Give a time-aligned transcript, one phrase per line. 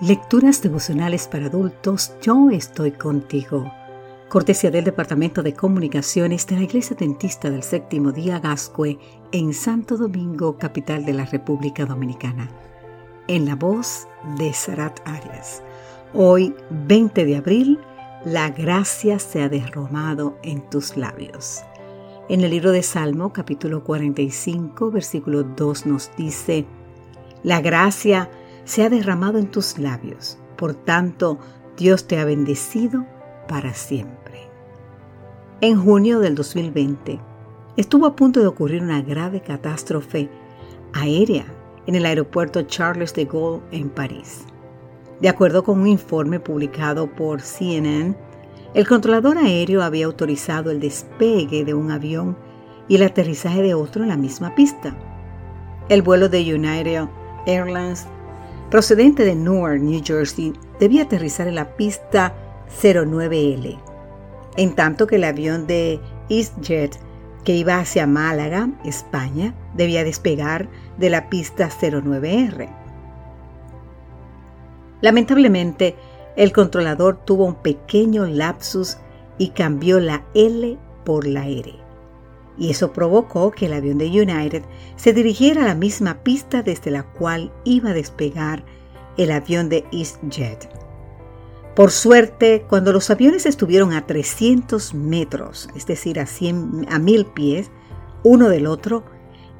[0.00, 3.68] Lecturas devocionales para adultos, yo estoy contigo.
[4.28, 8.96] Cortesía del Departamento de Comunicaciones de la Iglesia Dentista del Séptimo Día Gascue
[9.32, 12.48] en Santo Domingo, capital de la República Dominicana.
[13.26, 14.06] En la voz
[14.36, 15.64] de Sarat Arias.
[16.14, 17.80] Hoy, 20 de abril,
[18.24, 21.64] la gracia se ha derramado en tus labios.
[22.28, 26.66] En el libro de Salmo, capítulo 45, versículo 2 nos dice,
[27.42, 28.30] La gracia
[28.68, 30.36] se ha derramado en tus labios.
[30.58, 31.38] Por tanto,
[31.78, 33.06] Dios te ha bendecido
[33.48, 34.42] para siempre.
[35.62, 37.18] En junio del 2020,
[37.78, 40.28] estuvo a punto de ocurrir una grave catástrofe
[40.92, 41.46] aérea
[41.86, 44.44] en el aeropuerto Charles de Gaulle en París.
[45.22, 48.14] De acuerdo con un informe publicado por CNN,
[48.74, 52.36] el controlador aéreo había autorizado el despegue de un avión
[52.86, 54.94] y el aterrizaje de otro en la misma pista.
[55.88, 57.08] El vuelo de United
[57.46, 58.06] Airlines
[58.70, 62.34] procedente de Newark, New Jersey, debía aterrizar en la pista
[62.82, 63.78] 09L,
[64.56, 66.98] en tanto que el avión de EastJet,
[67.44, 72.68] que iba hacia Málaga, España, debía despegar de la pista 09R.
[75.00, 75.96] Lamentablemente,
[76.36, 78.98] el controlador tuvo un pequeño lapsus
[79.38, 81.87] y cambió la L por la R.
[82.58, 84.62] Y eso provocó que el avión de United
[84.96, 88.64] se dirigiera a la misma pista desde la cual iba a despegar
[89.16, 90.68] el avión de EastJet.
[91.76, 97.26] Por suerte, cuando los aviones estuvieron a 300 metros, es decir, a, 100, a 1000
[97.26, 97.70] pies,
[98.24, 99.04] uno del otro,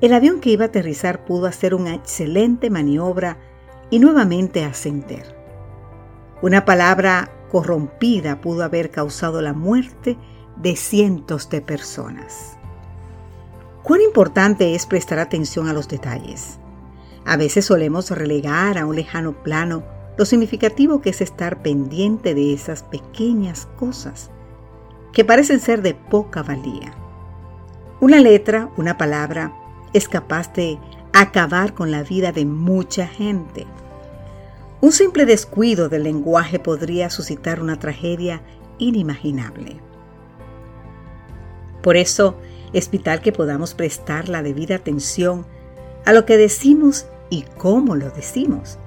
[0.00, 3.38] el avión que iba a aterrizar pudo hacer una excelente maniobra
[3.90, 5.36] y nuevamente ascender.
[6.42, 10.18] Una palabra corrompida pudo haber causado la muerte
[10.56, 12.57] de cientos de personas.
[13.88, 16.58] Cuán importante es prestar atención a los detalles.
[17.24, 19.82] A veces solemos relegar a un lejano plano
[20.18, 24.30] lo significativo que es estar pendiente de esas pequeñas cosas
[25.10, 26.92] que parecen ser de poca valía.
[27.98, 29.54] Una letra, una palabra,
[29.94, 30.78] es capaz de
[31.14, 33.66] acabar con la vida de mucha gente.
[34.82, 38.42] Un simple descuido del lenguaje podría suscitar una tragedia
[38.76, 39.80] inimaginable.
[41.80, 42.36] Por eso
[42.72, 45.46] es vital que podamos prestar la debida atención
[46.04, 48.78] a lo que decimos y cómo lo decimos.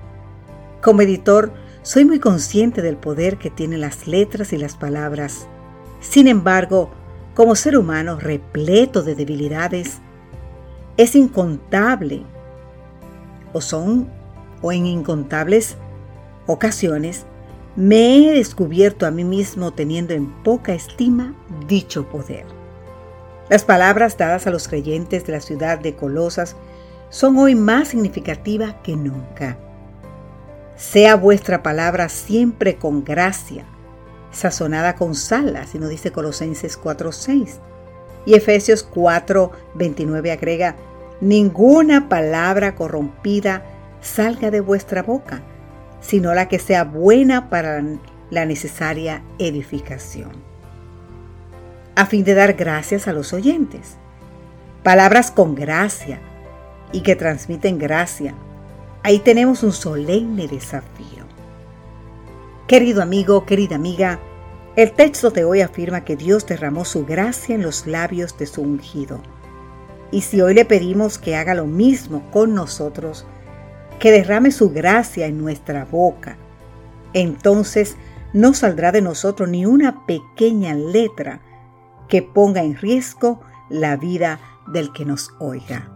[0.82, 1.52] Como editor,
[1.84, 5.48] soy muy consciente del poder que tienen las letras y las palabras.
[6.00, 6.92] Sin embargo,
[7.36, 10.00] como ser humano repleto de debilidades,
[10.98, 12.24] es incontable
[13.54, 14.10] o son
[14.62, 15.78] o en incontables
[16.46, 17.26] ocasiones
[17.76, 21.34] me he descubierto a mí mismo teniendo en poca estima
[21.68, 22.61] dicho poder.
[23.52, 26.56] Las palabras dadas a los creyentes de la ciudad de Colosas
[27.10, 29.58] son hoy más significativas que nunca.
[30.78, 33.66] Sea vuestra palabra siempre con gracia,
[34.32, 37.60] sazonada con sal, así nos dice Colosenses 4:6.
[38.26, 40.78] Y Efesios 4:29 agrega,
[41.20, 43.66] ninguna palabra corrompida
[44.00, 45.42] salga de vuestra boca,
[46.00, 47.84] sino la que sea buena para
[48.30, 50.51] la necesaria edificación.
[51.94, 53.98] A fin de dar gracias a los oyentes.
[54.82, 56.20] Palabras con gracia
[56.94, 58.34] y que transmiten gracia.
[59.04, 61.26] Ahí tenemos un solemne desafío.
[62.68, 64.20] Querido amigo, querida amiga,
[64.78, 68.62] el texto de hoy afirma que Dios derramó su gracia en los labios de su
[68.62, 69.22] ungido.
[70.12, 73.26] Y si hoy le pedimos que haga lo mismo con nosotros,
[74.00, 76.38] que derrame su gracia en nuestra boca.
[77.12, 77.98] Entonces
[78.32, 81.42] no saldrá de nosotros ni una pequeña letra
[82.12, 83.40] que ponga en riesgo
[83.70, 85.90] la vida del que nos oiga.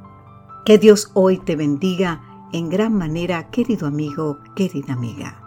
[0.63, 2.21] Que Dios hoy te bendiga
[2.53, 5.44] en gran manera, querido amigo, querida amiga.